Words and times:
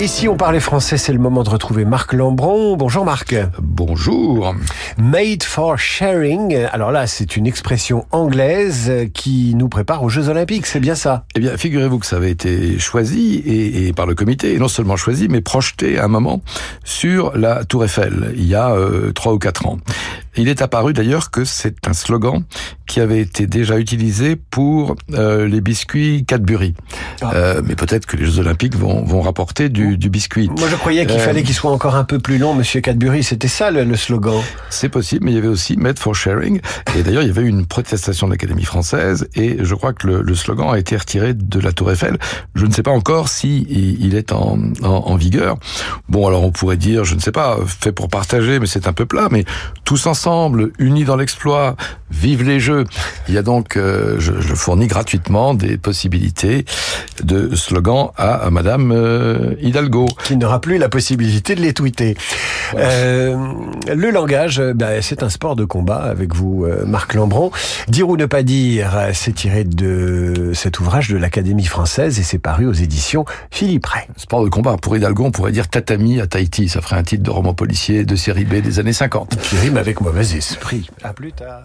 Et 0.00 0.08
si 0.08 0.26
on 0.28 0.36
parlait 0.36 0.58
français, 0.58 0.98
c'est 0.98 1.12
le 1.12 1.20
moment 1.20 1.44
de 1.44 1.50
retrouver 1.50 1.84
Marc 1.84 2.12
Lambron. 2.12 2.76
Bonjour 2.76 3.04
Marc. 3.04 3.36
Bonjour. 3.60 4.52
Made 4.98 5.44
for 5.44 5.78
sharing. 5.78 6.56
Alors 6.72 6.90
là, 6.90 7.06
c'est 7.06 7.36
une 7.36 7.46
expression 7.46 8.04
anglaise 8.10 8.92
qui 9.14 9.54
nous 9.54 9.68
prépare 9.68 10.02
aux 10.02 10.08
Jeux 10.08 10.28
Olympiques, 10.28 10.66
c'est 10.66 10.80
bien 10.80 10.96
ça? 10.96 11.24
Eh 11.36 11.40
bien, 11.40 11.56
figurez-vous 11.56 12.00
que 12.00 12.06
ça 12.06 12.16
avait 12.16 12.32
été 12.32 12.78
choisi 12.80 13.36
et, 13.46 13.86
et, 13.86 13.92
par 13.92 14.06
le 14.06 14.16
comité, 14.16 14.54
et 14.54 14.58
non 14.58 14.68
seulement 14.68 14.96
choisi, 14.96 15.28
mais 15.28 15.40
projeté 15.40 15.98
à 15.98 16.06
un 16.06 16.08
moment 16.08 16.42
sur 16.84 17.36
la 17.36 17.64
Tour 17.64 17.84
Eiffel, 17.84 18.32
il 18.36 18.46
y 18.46 18.56
a 18.56 18.72
euh, 18.72 19.12
trois 19.12 19.32
ou 19.32 19.38
quatre 19.38 19.66
ans. 19.66 19.78
Il 20.36 20.48
est 20.48 20.62
apparu 20.62 20.92
d'ailleurs 20.92 21.30
que 21.30 21.44
c'est 21.44 21.86
un 21.86 21.92
slogan 21.92 22.44
qui 22.86 23.00
avait 23.00 23.20
été 23.20 23.46
déjà 23.46 23.78
utilisé 23.78 24.36
pour 24.36 24.96
euh, 25.14 25.46
les 25.46 25.60
biscuits 25.60 26.24
Cadbury. 26.26 26.74
Ah. 27.22 27.32
Euh, 27.34 27.62
mais 27.64 27.76
peut-être 27.76 28.06
que 28.06 28.16
les 28.16 28.26
Jeux 28.26 28.40
Olympiques 28.40 28.76
vont, 28.76 29.04
vont 29.04 29.20
rapporter 29.20 29.68
du, 29.68 29.96
du 29.96 30.10
biscuit. 30.10 30.50
Moi, 30.58 30.68
je 30.68 30.76
croyais 30.76 31.06
qu'il 31.06 31.16
euh, 31.16 31.24
fallait 31.24 31.42
qu'il 31.42 31.54
soit 31.54 31.70
encore 31.70 31.94
un 31.94 32.04
peu 32.04 32.18
plus 32.18 32.38
long, 32.38 32.54
Monsieur 32.54 32.80
Cadbury. 32.80 33.22
C'était 33.22 33.48
ça 33.48 33.70
le, 33.70 33.84
le 33.84 33.96
slogan. 33.96 34.40
C'est 34.70 34.88
possible, 34.88 35.24
mais 35.24 35.32
il 35.32 35.34
y 35.34 35.38
avait 35.38 35.48
aussi 35.48 35.76
Made 35.76 35.98
for 35.98 36.14
Sharing. 36.14 36.60
Et 36.96 37.02
d'ailleurs, 37.02 37.22
il 37.22 37.28
y 37.28 37.30
avait 37.30 37.46
une 37.48 37.66
protestation 37.66 38.26
de 38.26 38.32
l'Académie 38.32 38.64
française, 38.64 39.28
et 39.34 39.58
je 39.60 39.74
crois 39.74 39.92
que 39.92 40.06
le, 40.06 40.22
le, 40.22 40.34
slogan 40.34 40.68
a 40.72 40.78
été 40.78 40.96
retiré 40.96 41.32
de 41.32 41.60
la 41.60 41.72
Tour 41.72 41.92
Eiffel. 41.92 42.18
Je 42.54 42.66
ne 42.66 42.72
sais 42.72 42.82
pas 42.82 42.90
encore 42.90 43.28
si 43.28 43.66
il 43.70 44.14
est 44.14 44.32
en, 44.32 44.58
en, 44.82 44.88
en 44.88 45.16
vigueur. 45.16 45.56
Bon, 46.08 46.26
alors 46.26 46.42
on 46.42 46.50
pourrait 46.50 46.76
dire, 46.76 47.04
je 47.04 47.14
ne 47.14 47.20
sais 47.20 47.32
pas, 47.32 47.58
fait 47.66 47.92
pour 47.92 48.08
partager, 48.08 48.58
mais 48.58 48.66
c'est 48.66 48.86
un 48.88 48.92
peu 48.92 49.06
plat. 49.06 49.28
Mais 49.30 49.44
tous 49.84 50.06
ensemble 50.06 50.23
ensemble, 50.24 50.72
unis 50.78 51.04
dans 51.04 51.16
l'exploit, 51.16 51.76
vive 52.10 52.44
les 52.44 52.58
jeux. 52.58 52.84
Il 53.28 53.34
y 53.34 53.38
a 53.38 53.42
donc, 53.42 53.76
euh, 53.76 54.16
je, 54.18 54.40
je, 54.40 54.54
fournis 54.54 54.86
gratuitement 54.86 55.52
des 55.52 55.76
possibilités 55.76 56.64
de 57.22 57.54
slogans 57.54 58.10
à, 58.16 58.34
à 58.34 58.50
Madame 58.50 58.92
euh, 58.92 59.54
Hidalgo. 59.60 60.06
Qui 60.24 60.36
n'aura 60.36 60.60
plus 60.60 60.78
la 60.78 60.88
possibilité 60.88 61.54
de 61.54 61.60
les 61.60 61.72
tweeter. 61.72 62.16
Euh, 62.76 63.36
le 63.92 64.10
langage, 64.10 64.60
ben, 64.60 65.00
c'est 65.02 65.22
un 65.22 65.28
sport 65.28 65.56
de 65.56 65.64
combat 65.64 65.96
avec 65.96 66.34
vous, 66.34 66.64
euh, 66.64 66.84
Marc 66.86 67.14
Lambron. 67.14 67.50
Dire 67.88 68.08
ou 68.08 68.16
ne 68.16 68.26
pas 68.26 68.42
dire, 68.42 69.10
c'est 69.12 69.34
tiré 69.34 69.64
de 69.64 70.52
cet 70.54 70.80
ouvrage 70.80 71.08
de 71.08 71.16
l'Académie 71.16 71.66
française 71.66 72.18
et 72.18 72.22
c'est 72.22 72.38
paru 72.38 72.66
aux 72.66 72.72
éditions 72.72 73.24
Philippe 73.50 73.86
Ray. 73.86 74.04
Sport 74.16 74.44
de 74.44 74.48
combat, 74.48 74.76
pour 74.76 74.96
Hidalgo, 74.96 75.24
on 75.24 75.30
pourrait 75.30 75.52
dire 75.52 75.68
tatami 75.68 76.20
à 76.20 76.26
Tahiti. 76.26 76.68
Ça 76.68 76.80
ferait 76.80 76.96
un 76.96 77.02
titre 77.02 77.22
de 77.22 77.30
roman 77.30 77.54
policier 77.54 78.04
de 78.04 78.16
série 78.16 78.44
B 78.44 78.54
des 78.56 78.78
années 78.78 78.92
50. 78.92 79.36
Qui 79.40 79.56
rime 79.56 79.76
avec 79.76 80.00
mauvais 80.00 80.36
esprit. 80.36 80.88
À 81.02 81.12
plus 81.12 81.32
tard. 81.32 81.64